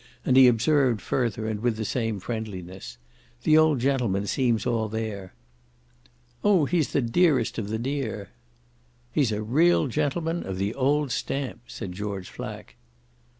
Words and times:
And 0.25 0.35
he 0.35 0.47
observed 0.47 0.99
further 0.99 1.47
and 1.47 1.59
with 1.59 1.77
the 1.77 1.85
same 1.85 2.19
friendliness: 2.19 2.97
"The 3.43 3.55
old 3.55 3.79
gentleman 3.79 4.25
seems 4.25 4.65
all 4.65 4.89
there." 4.89 5.35
"Oh 6.43 6.65
he's 6.65 6.91
the 6.91 7.03
dearest 7.03 7.59
of 7.59 7.69
the 7.69 7.77
dear." 7.77 8.29
"He's 9.11 9.31
a 9.31 9.43
real 9.43 9.85
gentleman 9.87 10.41
of 10.41 10.57
the 10.57 10.73
old 10.73 11.11
stamp," 11.11 11.59
said 11.67 11.91
George 11.91 12.31
Flack. 12.31 12.77